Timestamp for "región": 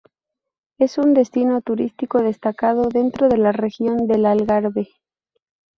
3.51-4.07